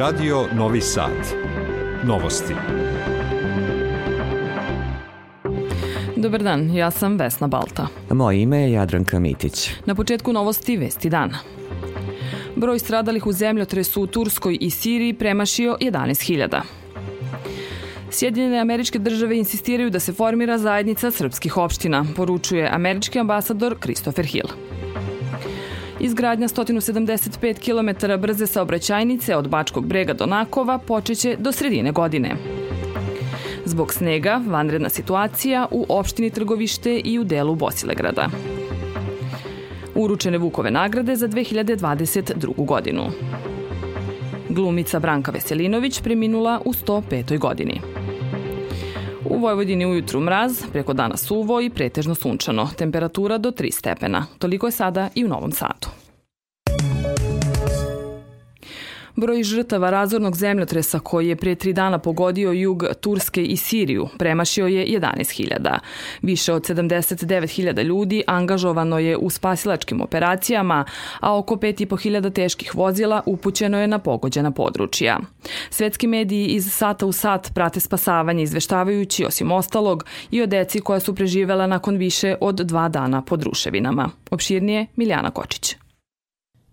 [0.00, 1.12] Radio Novi Sad.
[2.04, 2.54] Novosti.
[6.16, 7.86] Dobar dan, ja sam Vesna Balta.
[8.10, 9.70] Moje ime je Jadranka Mitić.
[9.86, 11.38] Na početku novosti Vesti dana.
[12.56, 16.60] Broj stradalih u zemljotresu u Turskoj i Siriji premašio 11.000.
[18.10, 24.69] Sjedinjene američke države insistiraju da se formira zajednica srpskih opština, poručuje američki ambasador Christopher Hill.
[26.00, 32.36] Izgradnja 175 km brze saobraćajnice od Bačkog brega do Nakova počeće do sredine godine.
[33.64, 38.28] Zbog snega, vanredna situacija u opštini Trgovište i u delu Bosilegrada.
[39.94, 42.66] Uručene Vukove nagrade za 2022.
[42.66, 43.02] godinu.
[44.48, 47.38] Glumica Branka Veselinović preminula u 105.
[47.38, 47.80] godini.
[49.24, 52.68] U Vojvodini ujutru mraz, preko dana suvo i pretežno sunčano.
[52.76, 54.26] Temperatura do 3 stepena.
[54.38, 55.99] Toliko je sada i u Novom Sadu.
[59.20, 64.66] Broj žrtava razornog zemljotresa koji je pre tri dana pogodio jug Turske i Siriju premašio
[64.66, 65.78] je 11.000.
[66.22, 70.84] Više od 79.000 ljudi angažovano je u spasilačkim operacijama,
[71.20, 75.18] a oko 5.500 teških vozila upućeno je na pogođena područja.
[75.70, 81.00] Svetski mediji iz sata u sat prate spasavanje izveštavajući osim ostalog i o deci koja
[81.00, 84.10] su preživela nakon više od dva dana pod ruševinama.
[84.30, 85.79] Opširnije Miljana Kočić.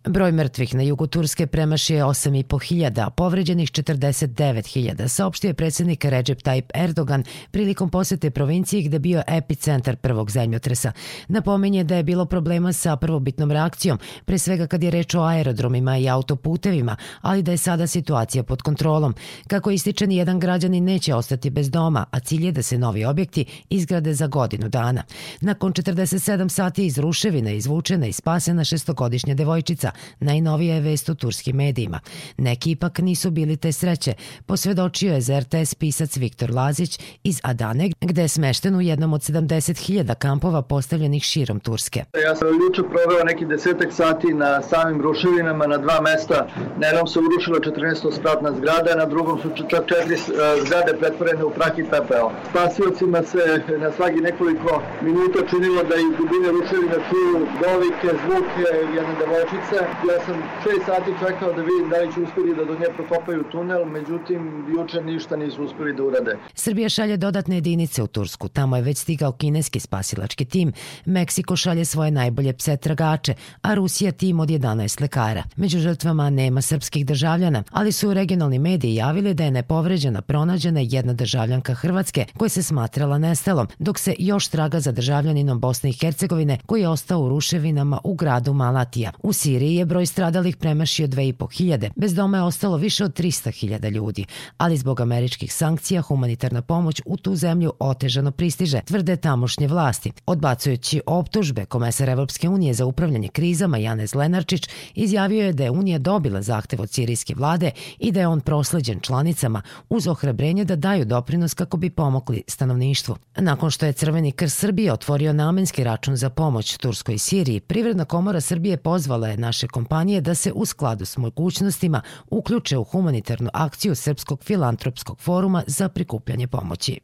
[0.09, 6.41] Broj mrtvih na jugu Turske premašio je 8.500, a povređenih 49.000, saopštio je predsednik Recep
[6.41, 10.91] Tayyip Erdogan prilikom posete provinciji gde bio epicentar prvog zemljotresa.
[11.27, 15.97] Napominje da je bilo problema sa prvobitnom reakcijom, pre svega kad je reč o aerodromima
[15.97, 19.15] i autoputevima, ali da je sada situacija pod kontrolom.
[19.47, 23.05] Kako ističe, ni jedan građanin neće ostati bez doma, a cilj je da se novi
[23.05, 25.03] objekti izgrade za godinu dana.
[25.41, 31.55] Nakon 47 sati iz ruševina izvučena i spasena šestogodišnja devojčica, Najnovija je vest u turskim
[31.55, 31.99] medijima.
[32.37, 34.13] Neki ipak nisu bili te sreće,
[34.45, 39.21] posvedočio je za RTS pisac Viktor Lazić iz Adane, gde je smešten u jednom od
[39.21, 42.03] 70.000 kampova postavljenih širom Turske.
[42.23, 46.47] Ja sam juče proveo neki desetak sati na samim ruševinama na dva mesta.
[46.79, 50.19] Na jednom se urušila 14-spratna zgrada, na drugom su čak četiri e,
[50.65, 52.31] zgrade pretvorene u prah i pepeo.
[52.49, 53.43] Spasiocima se
[53.83, 60.25] na svaki nekoliko minuta činilo da iz dubine ruševina čuju dovike, zvuke jedne devojčice Ja
[60.25, 63.85] sam 6 sati čekao da vidim da li će uspeli da do nje prokopaju tunel,
[63.85, 66.37] međutim, juče ništa nisu uspeli da urade.
[66.53, 68.47] Srbija šalje dodatne jedinice u Tursku.
[68.47, 70.73] Tamo je već stigao kineski spasilački tim.
[71.05, 75.43] Meksiko šalje svoje najbolje pse tragače, a Rusija tim od 11 lekara.
[75.55, 81.13] Među žrtvama nema srpskih državljana, ali su regionalni mediji javili da je nepovređena pronađena jedna
[81.13, 86.57] državljanka Hrvatske koja se smatrala nestalom, dok se još traga za državljaninom Bosne i Hercegovine
[86.65, 89.11] koji je ostao u ruševinama u gradu Malatija.
[89.23, 91.89] U Siriji je broj stradalih premašio 2500.
[91.95, 94.25] Bez doma je ostalo više od 300.000 ljudi,
[94.57, 100.11] ali zbog američkih sankcija humanitarna pomoć u tu zemlju otežano pristiže, tvrde tamošnje vlasti.
[100.25, 105.99] Odbacujući optužbe, komesar Evropske unije za upravljanje krizama Janez Lenarčić izjavio je da je Unija
[105.99, 111.05] dobila zahtev od sirijske vlade i da je on prosleđen članicama uz ohrabrenje da daju
[111.05, 113.15] doprinos kako bi pomogli stanovništvu.
[113.37, 118.41] Nakon što je Crveni krst Srbije otvorio namenski račun za pomoć Turskoj Siriji, Privredna komora
[118.41, 123.95] Srbije pozvala je naše kompanije da se u skladu s mogućnostima uključe u humanitarnu akciju
[123.95, 126.99] Srpskog filantropskog foruma za prikupljanje pomoći.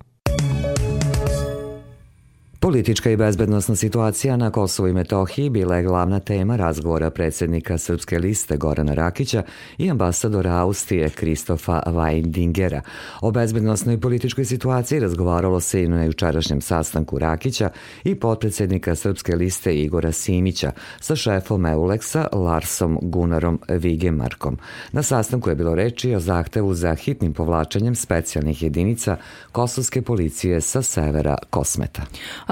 [2.64, 8.20] Politička i bezbednostna situacija na Kosovo i Metohiji bila je glavna tema razgovora predsednika Srpske
[8.20, 9.44] liste Gorana Rakića
[9.78, 12.82] i ambasadora Austrije Kristofa Weindingera.
[13.22, 17.70] O bezbednostnoj i političkoj situaciji razgovaralo se i na jučerašnjem sastanku Rakića
[18.04, 24.58] i potpredsednika Srpske liste Igora Simića sa šefom Euleksa Larsom Gunarom Vigemarkom.
[24.92, 29.18] Na sastanku je bilo reči o zahtevu za hitnim povlačenjem specijalnih jedinica
[29.52, 32.02] kosovske policije sa severa Kosmeta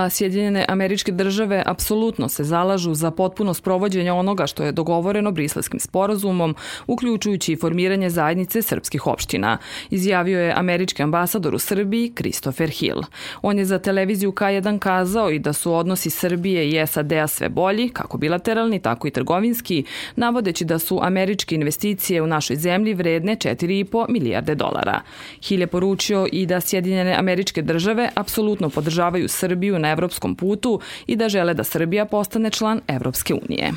[0.01, 5.79] a Sjedinjene američke države apsolutno se zalažu za potpuno sprovođenje onoga što je dogovoreno brislavskim
[5.79, 6.55] sporazumom,
[6.87, 9.57] uključujući i formiranje zajednice srpskih opština,
[9.89, 13.01] izjavio je američki ambasador u Srbiji Christopher Hill.
[13.41, 17.89] On je za televiziju K1 kazao i da su odnosi Srbije i SAD-a sve bolji,
[17.89, 19.83] kako bilateralni, tako i trgovinski,
[20.15, 25.01] navodeći da su američke investicije u našoj zemlji vredne 4,5 milijarde dolara.
[25.43, 31.15] Hill je poručio i da Sjedinjene američke države apsolutno podržavaju Srbiju na evropskom putu i
[31.15, 33.71] da žele da Srbija postane član Evropske unije.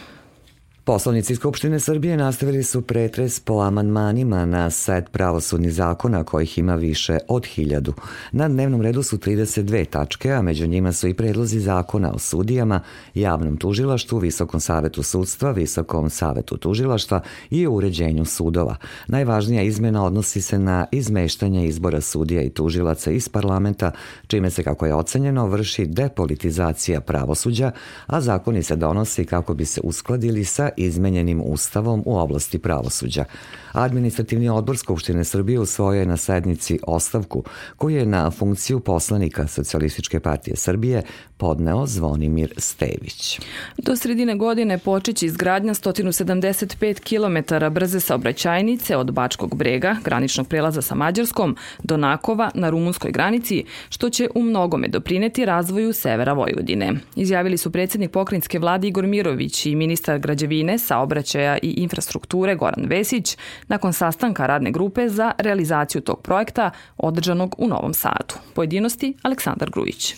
[0.86, 7.18] Poslanici Skupštine Srbije nastavili su pretres po amandmanima na set pravosudnih zakona kojih ima više
[7.28, 7.94] od hiljadu.
[8.32, 12.80] Na dnevnom redu su 32 tačke, a među njima su i predlozi zakona o sudijama,
[13.14, 17.20] javnom tužilaštvu, Visokom savetu sudstva, Visokom savetu tužilaštva
[17.50, 18.76] i uređenju sudova.
[19.08, 23.90] Najvažnija izmena odnosi se na izmeštanje izbora sudija i tužilaca iz parlamenta,
[24.26, 27.70] čime se, kako je ocenjeno, vrši depolitizacija pravosuđa,
[28.06, 33.24] a zakoni se donosi kako bi se uskladili sa izmenjenim ustavom u oblasti pravosuđa.
[33.72, 37.44] Administrativni odbor Skupštine Srbije usvojio je na sednici ostavku
[37.76, 41.02] koju je na funkciju poslanika Socijalističke partije Srbije
[41.36, 43.40] podneo Zvonimir Stević.
[43.78, 50.94] Do sredine godine počeći izgradnja 175 km brze saobraćajnice od Bačkog brega, graničnog prelaza sa
[50.94, 56.92] Mađarskom, do Nakova na rumunskoj granici, što će u mnogome doprineti razvoju severa Vojvodine.
[57.16, 63.36] Izjavili su predsednik pokrinjske vlade Igor Mirović i ministar građevine, saobraćaja i infrastrukture Goran Vesić
[63.68, 68.34] nakon sastanka radne grupe za realizaciju tog projekta održanog u Novom Sadu.
[68.54, 70.14] Pojedinosti Aleksandar Grujić.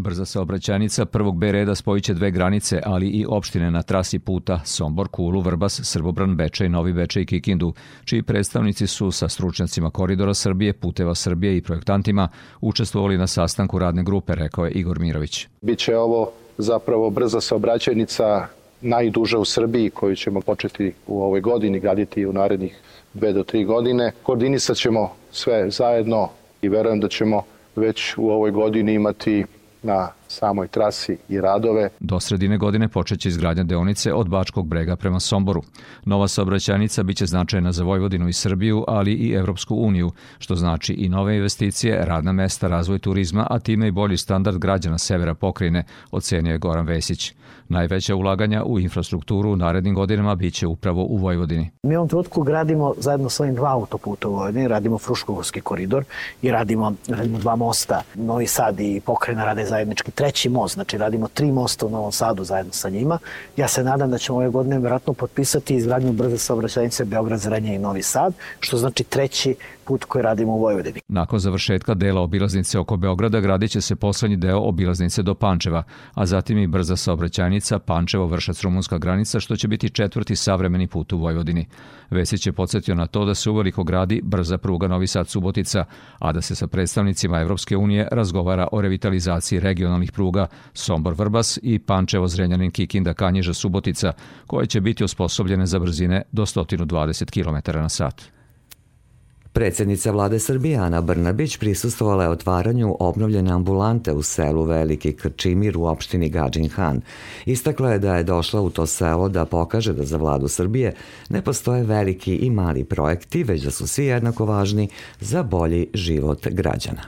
[0.00, 5.08] Brza saobraćajnica prvog B reda spojiće dve granice, ali i opštine na trasi puta Sombor,
[5.08, 7.72] Kulu, Vrbas, Srbobran, Bečej, Novi Bečej i Kikindu,
[8.04, 12.28] čiji predstavnici su sa stručnjacima Koridora Srbije, Puteva Srbije i projektantima
[12.60, 15.46] učestvovali na sastanku radne grupe, rekao je Igor Mirović.
[15.60, 18.46] Biće ovo zapravo brza saobraćajnica
[18.80, 22.76] najduža u Srbiji koju ćemo početi u ovoj godini, graditi u narednih
[23.14, 24.12] dve do tri godine.
[24.22, 26.28] Koordinisat ćemo sve zajedno
[26.62, 27.42] i verujem da ćemo
[27.76, 29.44] već u ovoj godini imati
[29.82, 31.88] na samoj trasi i radove.
[32.00, 35.62] Do sredine godine počeće izgradnja deonice od Bačkog brega prema Somboru.
[36.04, 41.08] Nova saobraćajnica biće značajna za Vojvodinu i Srbiju, ali i Evropsku uniju, što znači i
[41.08, 46.52] nove investicije, radna mesta, razvoj turizma, a time i bolji standard građana severa pokrajine, ocenio
[46.52, 47.34] je Goran Vesić.
[47.68, 51.70] Najveća ulaganja u infrastrukturu u narednim godinama biće upravo u Vojvodini.
[51.82, 56.04] Mi u ovom trenutku gradimo zajedno sa ovim dva autoputa u Vojvodini, radimo Fruškogorski koridor
[56.42, 58.02] i radimo, radimo dva mosta.
[58.14, 62.44] Novi Sad i pokrajina rade zajednički treći most, znači radimo tri mosta u Novom Sadu
[62.44, 63.18] zajedno sa njima.
[63.56, 67.78] Ja se nadam da ćemo ove godine verovatno potpisati izgradnju brze saobraćajnice Beograd, Zrenje i
[67.78, 69.54] Novi Sad, što znači treći
[69.88, 71.00] put koji radimo u Vojvodini.
[71.08, 75.82] Nakon završetka dela obilaznice oko Beograda gradit će se poslednji deo obilaznice do Pančeva,
[76.14, 81.66] a zatim i brza saobraćajnica Pančevo-Vršac-Rumunska granica, što će biti četvrti savremeni put u Vojvodini.
[82.10, 85.84] Vesić je podsjetio na to da se uveliko gradi brza pruga Novi Sad-Subotica,
[86.18, 94.12] a da se sa predstavnicima Evropske unije razgovara o revitalizaciji regionalnih pruga Sombor-Vrbas i Pančevo-Zrenjanin-Kikinda-Kanjiža-Subotica,
[94.46, 98.37] koje će biti osposobljene za brzine do 120 km na sat.
[99.58, 105.84] Predsednica vlade Srbije Ana Brnabić prisustovala je otvaranju obnovljene ambulante u selu Veliki Krčimir u
[105.84, 107.00] opštini Gadžin Han.
[107.46, 110.94] Istakla je da je došla u to selo da pokaže da za vladu Srbije
[111.28, 114.88] ne postoje veliki i mali projekti, već da su svi jednako važni
[115.20, 117.02] za bolji život građana.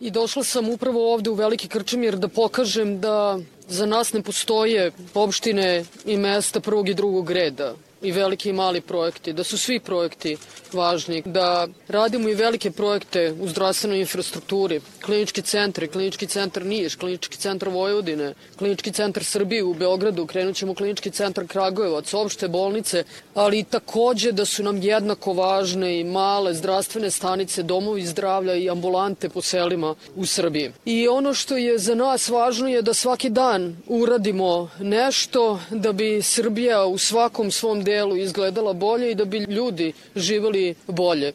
[0.00, 4.90] I došla sam upravo ovde u Veliki Krčimir da pokažem da za nas ne postoje
[5.14, 7.74] opštine i mesta prvog i drugog reda
[8.04, 10.36] i veliki i mali projekti, da su svi projekti
[10.72, 17.36] važni, da radimo i velike projekte u zdravstvenoj infrastrukturi, klinički centri, klinički centar Niš, klinički
[17.36, 23.04] centar Vojvodine, klinički centar Srbije u Beogradu, krenut ćemo klinički centar Kragujevac, opšte bolnice,
[23.34, 28.70] ali i takođe da su nam jednako važne i male zdravstvene stanice, domovi zdravlja i
[28.70, 30.72] ambulante po selima u Srbiji.
[30.84, 36.22] I ono što je za nas važno je da svaki dan uradimo nešto da bi
[36.22, 41.32] Srbija u svakom svom delu izgledala bolje i da bi ljudi živeli bolje.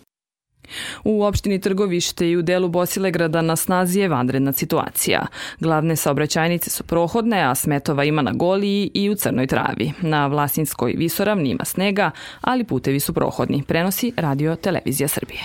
[1.03, 5.25] U opštini Trgovište i u delu Bosilegrada na snazi je vanredna situacija.
[5.59, 9.91] Glavne saobraćajnice su prohodne, a smetova ima na Goliji i u Crnoj travi.
[10.01, 12.11] Na Vlasinskoj visoravni ima snega,
[12.41, 15.41] ali putevi su prohodni, prenosi Radio Televizija Srbije.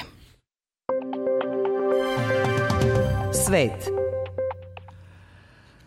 [3.46, 3.93] Svet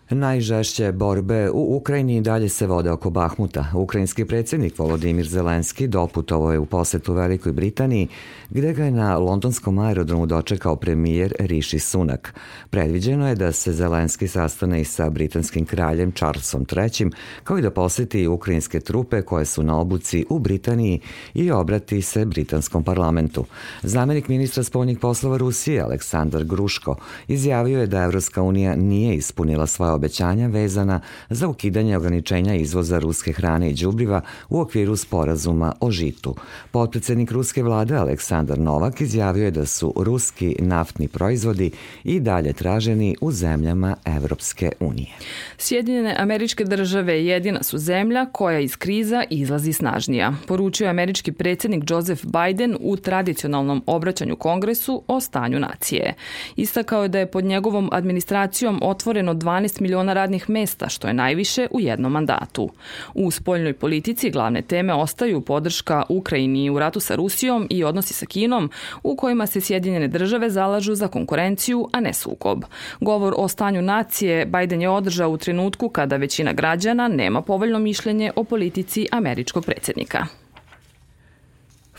[0.10, 3.66] Najžešće borbe u Ukrajini dalje se vode oko Bahmuta.
[3.74, 8.08] Ukrajinski predsjednik Volodimir Zelenski doputovo je u posetu Velikoj Britaniji,
[8.50, 12.34] gde ga je na londonskom aerodromu dočekao premijer Rishi Sunak.
[12.70, 17.12] Predviđeno je da se Zelenski sastane i sa britanskim kraljem Charlesom III,
[17.44, 21.00] kao i da poseti ukrajinske trupe koje su na obuci u Britaniji
[21.34, 23.46] i obrati se britanskom parlamentu.
[23.84, 26.96] Zamenik ministra spoljnih poslova Rusije Aleksandar Gruško
[27.28, 31.00] izjavio je da Evropska unija nije ispunila svoje obećanja vezana
[31.30, 36.36] za ukidanje ograničenja izvoza ruske hrane i đubriva u okviru sporazuma o žitu.
[36.72, 41.72] Potpredsednik ruske vlade Aleksandar Novak izjavio je da su ruski naftni proizvodi
[42.04, 45.12] i dalje traženi u zemljama Evropske unije.
[45.58, 52.26] Sjedinjene američke države jedina su zemlja koja iz kriza izlazi snažnija, poručio američki predsednik Joseph
[52.26, 56.14] Biden u tradicionalnom obraćanju Kongresu o stanju nacije.
[56.56, 61.68] Istakao je da je pod njegovom administracijom otvoreno 12 miliona radnih mesta, što je najviše
[61.72, 62.70] u jednom mandatu.
[63.14, 68.26] U spoljnoj politici glavne teme ostaju podrška Ukrajini u ratu sa Rusijom i odnosi sa
[68.26, 68.70] Kinom,
[69.04, 72.64] u kojima se Sjedinjene države zalažu za konkurenciju, a ne sukob.
[73.00, 78.32] Govor o stanju nacije Biden je održao u trenutku kada većina građana nema povoljno mišljenje
[78.36, 80.47] o politici američkog predsednika.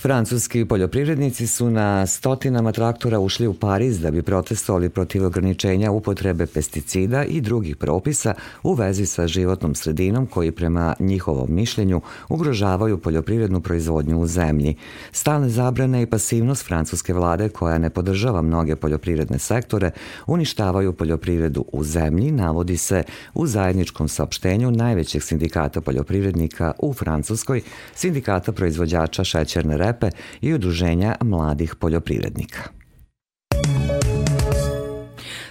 [0.00, 6.46] Francuski poljoprivrednici su na stotinama traktora ušli u Pariz da bi protestovali protiv ograničenja upotrebe
[6.46, 13.60] pesticida i drugih propisa u vezi sa životnom sredinom koji prema njihovom mišljenju ugrožavaju poljoprivrednu
[13.60, 14.76] proizvodnju u zemlji.
[15.12, 19.90] Stalne zabrane i pasivnost francuske vlade koja ne podržava mnoge poljoprivredne sektore
[20.26, 23.02] uništavaju poljoprivredu u zemlji, navodi se
[23.34, 27.62] u zajedničkom saopštenju najvećeg sindikata poljoprivrednika u Francuskoj,
[27.94, 32.77] sindikata proizvođača šećerne repe i udruženja mladih poljoprivrednika.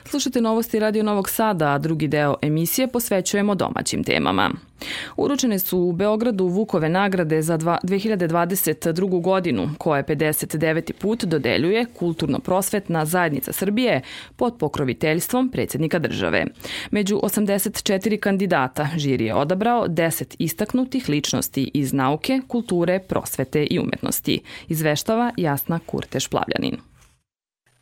[0.10, 4.52] Slušajte novosti Radio Novog Sada, a drugi deo emisije posvećujemo domaćim temama.
[5.18, 9.22] Uručene su u Beogradu Vukove nagrade za 2022.
[9.22, 10.92] godinu, koje 59.
[10.94, 14.02] put dodeljuje Kulturno-prosvetna zajednica Srbije
[14.36, 16.46] pod pokroviteljstvom predsednika države.
[16.92, 24.42] Među 84 kandidata žiri je odabrao 10 istaknutih ličnosti iz nauke, kulture, prosvete i umetnosti,
[24.68, 26.87] izveštava Jasna Kurteš-Plavljanin.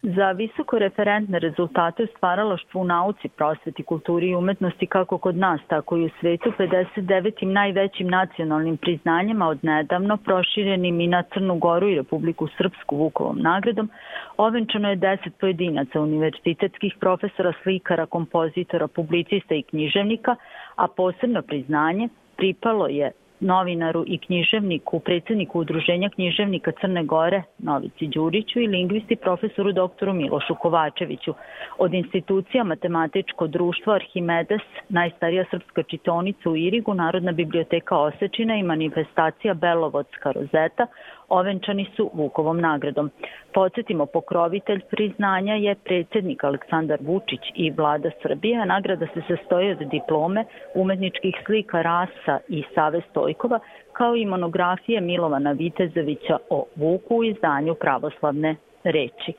[0.05, 5.61] Za visoko referentne rezultate u stvaralaštvu u nauci, prosveti, kulturi i umetnosti kako kod nas,
[5.67, 7.45] tako i u svetu 59.
[7.45, 13.89] najvećim nacionalnim priznanjima od nedavno proširenim i na Crnu Goru i Republiku Srpsku Vukovom nagradom,
[14.37, 20.35] ovenčano je 10 pojedinaca univerzitetskih profesora, slikara, kompozitora, publicista i književnika,
[20.75, 28.59] a posebno priznanje pripalo je novinaru i književniku, predsedniku Udruženja književnika Crne Gore, Novici Đuriću
[28.59, 31.33] i lingvisti profesoru doktoru Milošu Kovačeviću.
[31.77, 39.53] Od institucija Matematičko društvo Arhimedes, najstarija srpska čitonica u Irigu, Narodna biblioteka Osečina i manifestacija
[39.53, 40.87] Belovodska rozeta,
[41.29, 43.09] ovenčani su Vukovom nagradom.
[43.53, 50.45] Podsjetimo, pokrovitelj priznanja je predsednik Aleksandar Vučić i vlada Srbije, nagrada se sastoji od diplome,
[50.75, 53.59] umetničkih slika Rasa i Save Stojkova,
[53.93, 59.33] kao i monografije Milovana Vitezovića o Vuku u izdanju pravoslavne reči.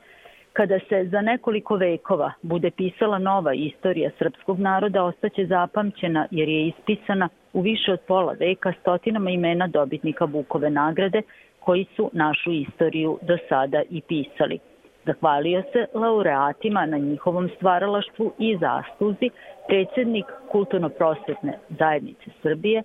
[0.53, 6.67] Kada se za nekoliko vekova bude pisala nova istorija srpskog naroda, ostaće zapamćena jer je
[6.67, 11.21] ispisana u više od pola veka stotinama imena dobitnika Vukove nagrade
[11.67, 14.59] koji su našu istoriju do sada i pisali.
[15.05, 19.29] Zahvalio se laureatima na njihovom stvaralaštvu i zasluzi
[19.67, 22.83] predsednik Kulturno-prosvetne zajednice Srbije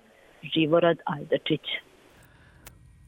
[0.53, 1.61] Živorad Ajdačić.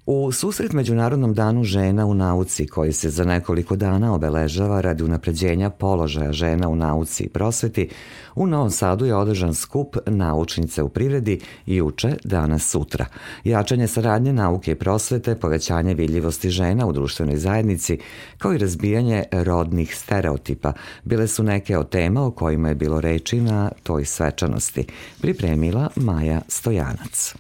[0.08, 5.70] U susret Međunarodnom danu žena u nauci, koji se za nekoliko dana obeležava radi unapređenja
[5.70, 7.90] položaja žena u nauci i prosveti,
[8.36, 13.06] u Novom Sadu je održan skup naučnice u privredi i uče danas sutra.
[13.44, 18.00] Jačanje saradnje nauke i prosvete, povećanje vidljivosti žena u društvenoj zajednici,
[18.38, 23.42] kao i razbijanje rodnih stereotipa, bile su neke od tema o kojima je bilo reči
[23.42, 24.86] na toj svečanosti,
[25.22, 27.36] pripremila Maja Stojanac.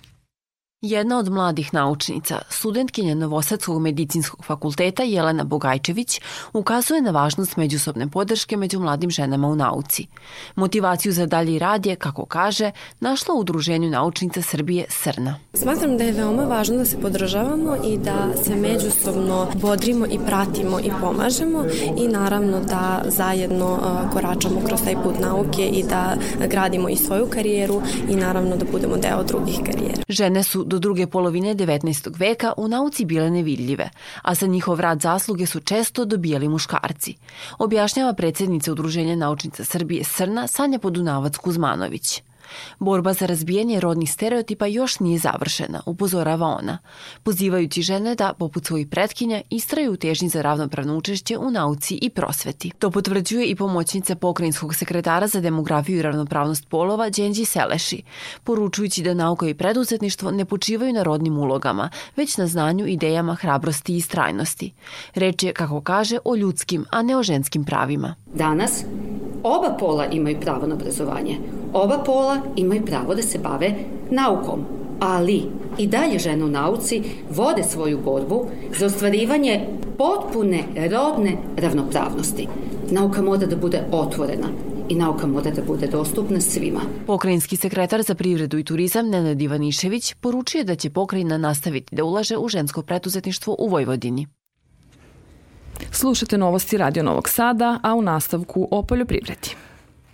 [0.82, 6.22] Jedna od mladih naučnica, studentkinja Novosadskog medicinskog fakulteta Jelena Bogajčević,
[6.53, 10.08] ukazuje na važnost međusobne podrške među mladim ženama u nauci.
[10.55, 15.39] Motivaciju za dalji rad je, kako kaže, našla u Udruženju naučnica Srbije Srna.
[15.53, 20.79] Smatram da je veoma važno da se podržavamo i da se međusobno bodrimo i pratimo
[20.79, 21.65] i pomažemo
[21.98, 23.79] i naravno da zajedno
[24.13, 26.15] koračamo kroz taj put nauke i da
[26.48, 30.01] gradimo i svoju karijeru i naravno da budemo deo drugih karijera.
[30.10, 32.20] Žene su do druge polovine 19.
[32.20, 33.89] veka u nauci bile nevidljive,
[34.22, 37.15] a za njihov rad zasluge su često dobijali muškarci.
[37.60, 42.22] Objašnjava predsednica Udruženja naučnica Srbije Srna Sanja Podunavac Kuzmanović.
[42.80, 46.78] Borba za razbijanje rodnih stereotipa još nije završena, upozorava ona,
[47.24, 52.10] pozivajući žene da, poput svojih pretkinja, istraju u težnji za ravnopravno učešće u nauci i
[52.10, 52.72] prosveti.
[52.80, 58.02] To potvrđuje i pomoćnica pokrajinskog sekretara za demografiju i ravnopravnost polova Đenđi Seleši,
[58.44, 63.96] poručujući da nauka i preduzetništvo ne počivaju na rodnim ulogama, već na znanju, idejama, hrabrosti
[63.96, 64.74] i strajnosti.
[65.16, 68.16] Reč je, kako kaže, o ljudskim, a ne o ženskim pravima.
[68.34, 68.86] Danas
[69.46, 71.38] oba pola imaju pravo na obrazovanje.
[71.74, 73.74] Oba pola imaju pravo da se bave
[74.10, 74.66] naukom,
[75.00, 75.42] ali
[75.78, 78.46] i dalje žene u nauci vode svoju borbu
[78.80, 82.48] za ostvarivanje potpune rodne ravnopravnosti.
[82.92, 84.48] Nauka mora da bude otvorena,
[84.90, 86.82] i nauka mora da bude dostupna svima.
[87.08, 92.38] Pokrajinski sekretar za privredu i turizam Nenad Ivanišević poručuje da će pokrajina nastaviti da ulaže
[92.38, 94.28] u žensko preduzetništvo u Vojvodini.
[95.91, 99.55] Slušate novosti Radio Novog Sada, a u nastavku o poljoprivredi.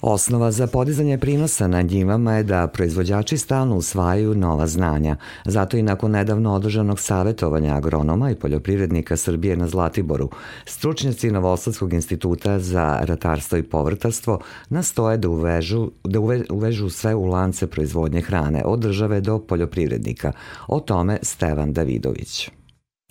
[0.01, 5.15] Osnova za podizanje prinosa na njivama je da proizvođači stalno usvajaju nova znanja.
[5.45, 10.29] Zato i nakon nedavno održanog savetovanja agronoma i poljoprivrednika Srbije na Zlatiboru,
[10.65, 14.39] stručnjaci Novosadskog instituta za ratarstvo i povrtarstvo
[14.69, 20.31] nastoje da uvežu, da uve, uvežu sve u lance proizvodnje hrane, od države do poljoprivrednika.
[20.67, 22.49] O tome Stevan Davidović.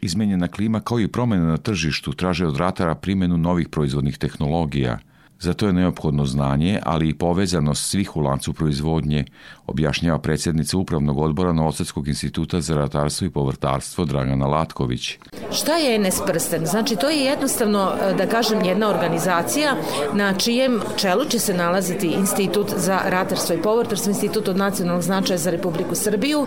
[0.02, 4.99] Izmenjena klima kao i promene na tržištu traže od ratara primenu novih proizvodnih tehnologija–
[5.40, 9.25] Za to je neophodno znanje, ali i povezanost svih u lancu proizvodnje,
[9.71, 15.19] objašnjava predsjednica Upravnog odbora Novosadskog instituta za ratarstvo i povrtarstvo Dragana Latković.
[15.53, 16.67] Šta je NS Prsten?
[16.67, 19.75] Znači, to je jednostavno, e, da kažem, jedna organizacija
[20.12, 25.39] na čijem čelu će se nalaziti Institut za ratarstvo i povrtarstvo, Institut od nacionalnog značaja
[25.39, 26.47] za Republiku Srbiju.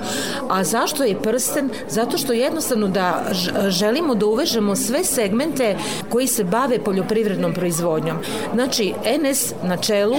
[0.49, 1.69] A zašto je Prsten?
[1.89, 3.23] Zato što jednostavno da
[3.67, 5.77] želimo da uvežemo sve segmente
[6.09, 8.17] koji se bave poljoprivrednom proizvodnjom.
[8.53, 10.17] Znači, NS na čelu,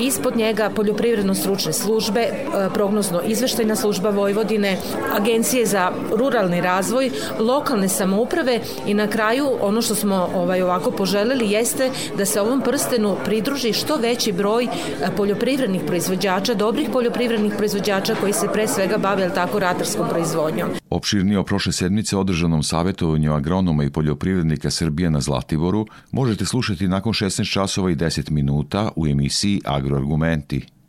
[0.00, 2.29] ispod njega poljoprivredno-stručne službe,
[2.74, 4.76] prognozno izveštajna služba Vojvodine,
[5.12, 11.50] agencije za ruralni razvoj, lokalne samouprave i na kraju ono što smo ovaj ovako poželeli
[11.50, 14.68] jeste da se ovom prstenu pridruži što veći broj e,
[15.16, 20.68] poljoprivrednih proizvođača, dobrih poljoprivrednih proizvođača koji se pre svega bave tako ratarskom proizvodnjom.
[20.90, 27.12] Opširnije o prošle sedmice održanom savjetovanju agronoma i poljoprivrednika Srbije na Zlatiboru možete slušati nakon
[27.12, 30.79] 16 časova i 10 minuta u emisiji Agroargumenti.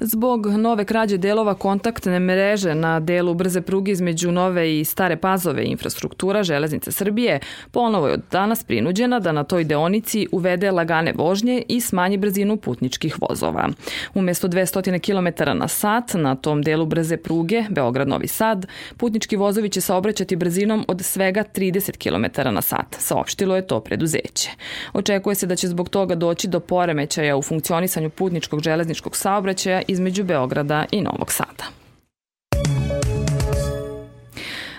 [0.00, 5.64] Zbog nove krađe delova kontaktne mreže na delu brze pruge između Nove i Stare Pazove
[5.64, 7.40] infrastruktura Železnice Srbije
[7.70, 12.56] ponovo je od danas prinuđena da na toj deonici uvede lagane vožnje i smanji brzinu
[12.56, 13.68] putničkih vozova.
[14.14, 18.66] Umesto 200 km na sat na tom delu brze pruge Beograd-Novi Sad,
[18.96, 24.50] putnički vozovi će saobraćati brzinom od svega 30 km na sat, saopštilo je to preduzeće.
[24.92, 29.39] Očekuje se da će zbog toga doći do poremećaja u funkcionisanju putničkog železničkog saobraćaja
[29.88, 31.64] između Beograda i Novog Sada.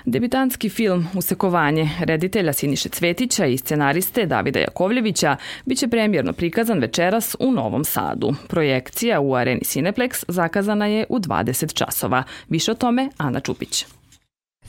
[0.06, 7.52] Debitanski film Usekovanje reditelja Siniše Cvetića i scenariste Davida Jakovljevića biće premjerno prikazan večeras u
[7.52, 8.34] Novom Sadu.
[8.48, 12.24] Projekcija u areni Cineplex zakazana je u 20 časova.
[12.50, 13.86] Više o tome Ana Čupić.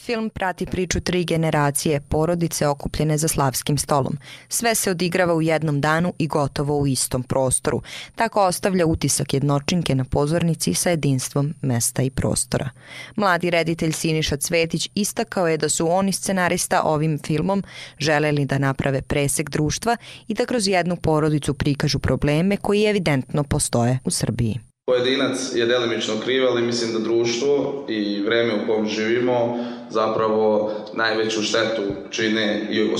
[0.05, 4.19] Film prati priču tri generacije porodice okupljene za slavskim stolom.
[4.49, 7.83] Sve se odigrava u jednom danu i gotovo u istom prostoru.
[8.15, 12.71] Tako ostavlja utisak jednočinke na pozornici sa jedinstvom mesta i prostora.
[13.17, 17.63] Mladi reditelj Siniša Cvetić istakao je da su oni scenarista ovim filmom
[17.99, 19.97] želeli da naprave presek društva
[20.29, 24.61] i da kroz jednu porodicu prikažu probleme koji evidentno postoje u Srbiji.
[24.87, 29.59] Pojedinac je delimično kriv, ali mislim da društvo i vreme u kom živimo
[29.93, 32.95] zapravo najveću štetu čine i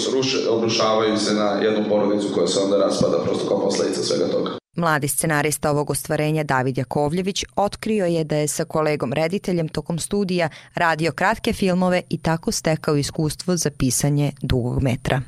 [0.51, 4.51] obrušavaju se na jednu porodicu koja se onda raspada prosto kao posledica svega toga.
[4.77, 10.49] Mladi scenarista ovog ostvarenja David Jakovljević otkrio je da je sa kolegom rediteljem tokom studija
[10.75, 15.23] radio kratke filmove i tako stekao iskustvo za pisanje dugog metra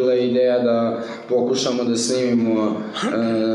[0.00, 2.72] bila ideja da pokušamo da snimimo uh,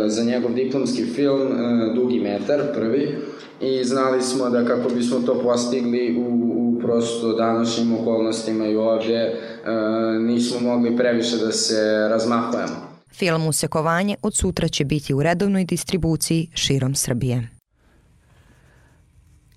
[0.08, 3.18] za njegov diplomski film uh, Dugi metar, prvi,
[3.62, 9.34] i znali smo da kako bismo to postigli u, u prosto današnjim okolnostima i ovdje
[9.34, 12.96] uh, nismo mogli previše da se razmahujemo.
[13.14, 17.55] Film Usekovanje od sutra će biti u redovnoj distribuciji širom Srbije.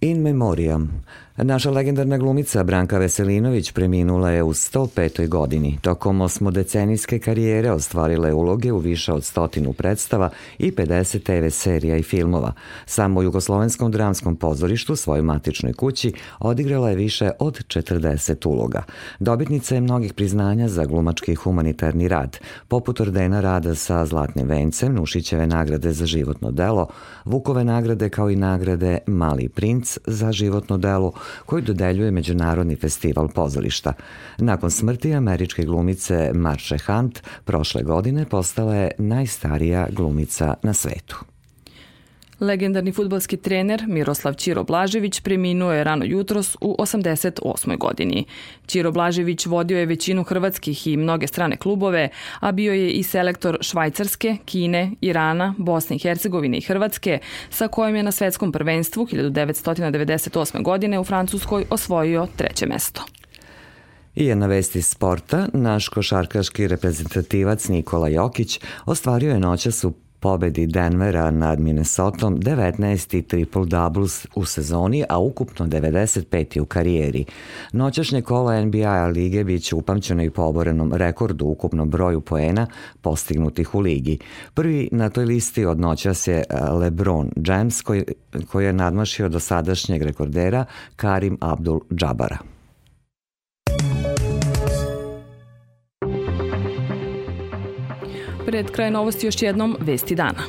[0.00, 1.02] In Memoriam
[1.42, 5.28] Naša legendarna glumica Branka Veselinović preminula je u 105.
[5.28, 5.78] godini.
[5.82, 12.02] Tokom osmodecenijske karijere ostvarile uloge u više od stotinu predstava i 50 TV serija i
[12.02, 12.52] filmova.
[12.87, 18.82] Samo u Jugoslovenskom dramskom pozorištu, svojoj matičnoj kući, odigrala je više od 40 uloga.
[19.18, 25.46] Dobitnica je mnogih priznanja za glumački humanitarni rad, poput ordena rada sa Zlatnim vencem, Nušićeve
[25.46, 26.87] nagrade za životno delo,
[27.24, 31.12] Vukove nagrade kao i nagrade Mali princ za životno delo,
[31.46, 33.92] koju dodeljuje Međunarodni festival pozorišta.
[34.38, 41.24] Nakon smrti američke glumice Marše Hunt prošle godine postala je najstarija glumica na svetu.
[42.40, 47.79] Legendarni futbalski trener Miroslav Ćiro Blažević preminuo je rano jutros u 88.
[47.79, 48.24] godini.
[48.66, 52.09] Ćiro Blažević vodio je većinu hrvatskih i mnoge strane klubove,
[52.40, 57.18] a bio je i selektor Švajcarske, Kine, Irana, Bosne i Hercegovine i Hrvatske,
[57.51, 60.62] sa kojim je na svetskom prvenstvu 1998.
[60.62, 63.03] godine u Francuskoj osvojio treće mesto.
[64.14, 70.66] I jedna vest iz sporta, naš košarkaški reprezentativac Nikola Jokić ostvario je noćas u pobedi
[70.66, 73.26] Denvera nad Minnesotom 19.
[73.26, 76.61] triple doubles u sezoni, a ukupno 95.
[76.61, 77.24] u karijeri.
[77.72, 82.66] Noćašnje kolo NBA lige biće upamćeno i po oborenom rekordu ukupnom broju poena
[83.00, 84.18] postignutih u ligi.
[84.54, 88.04] Prvi na toj listi od noćas je eh, LeBron James koji,
[88.52, 90.64] koji je nadmašio do sadašnjeg rekordera
[90.96, 92.58] Karim Abdul Džabara.
[98.48, 100.42] Pred kraj novosti još jednom vesti dana.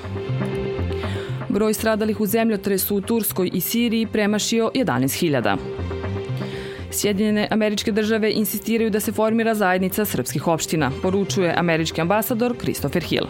[1.49, 5.57] Broj stradalih u zemljotresu u Turskoj i Siriji premašio 11.000.
[6.91, 13.27] Sjedinjene američke države insistiraju da se formira zajednica srpskih opština, poručuje američki ambasador Christopher Hill.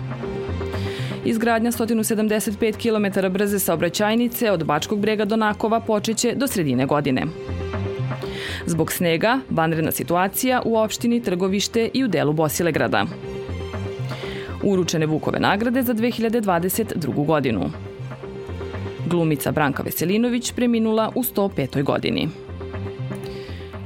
[1.25, 7.25] Izgradnja 175 km brze saobraćajnice od Bačkog brega do Nakova počeće do sredine godine.
[8.65, 13.05] Zbog snega, vanredna situacija u opštini Trgovište i u delu Bosilegrada
[14.63, 17.25] uručene Vukove nagrade za 2022.
[17.25, 17.71] godinu.
[19.07, 21.83] Glumica Branka Veselinović preminula u 105.
[21.83, 22.29] godini.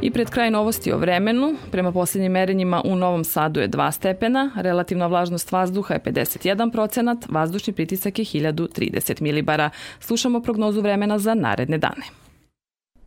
[0.01, 4.51] I pred kraj novosti o vremenu, prema posljednjim merenjima u Novom Sadu je 2 stepena,
[4.55, 9.69] relativna vlažnost vazduha je 51 procenat, vazdušni pritisak je 1030 milibara.
[9.99, 12.22] Slušamo prognozu vremena za naredne dane.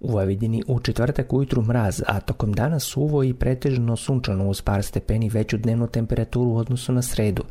[0.01, 4.83] U Vojvodini u četvrtak ujutru mraz, a tokom dana suvo i pretežno sunčano uz par
[4.83, 7.45] stepeni veću dnevnu temperaturu u odnosu na sredu.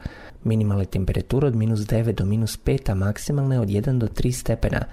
[0.43, 4.85] Minimalne temperature od minus 9 do minus 5, a maksimalne od 1 do 3 stepena.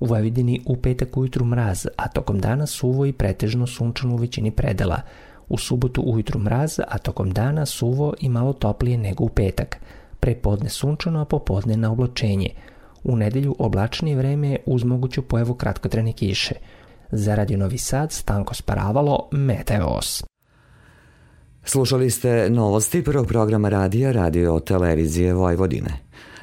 [0.00, 4.50] U Vojvodini u petak ujutru mraz, a tokom dana suvo i pretežno sunčano u većini
[4.50, 5.00] predela.
[5.48, 9.76] U subotu ujutru mraz, a tokom dana suvo i malo toplije nego u petak.
[10.20, 12.50] Prepodne sunčano, a popodne na oblačenje.
[13.04, 16.54] U nedelju oblačnije vreme uz moguću pojavu kratkotrene kiše.
[17.12, 20.24] Za Radio Novi Sad, Stanko Sparavalo, Meteos.
[21.64, 25.90] Slušali ste novosti prvog programa radija Radio Televizije Vojvodine.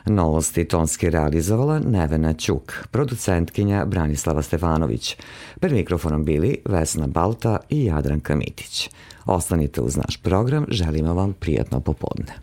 [0.05, 5.17] Novosti tonski realizovala Nevena Ćuk, producentkinja Branislava Stefanović.
[5.59, 8.89] Pred mikrofonom bili Vesna Balta i Jadranka Mitić.
[9.25, 12.33] Ostanite uz naš program, želimo vam prijatno popodne.